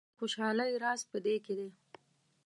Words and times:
د 0.09 0.13
خوشحالۍ 0.19 0.71
راز 0.83 1.01
په 1.11 1.17
دې 1.25 1.35
کې 1.45 1.53
دی. 1.59 1.69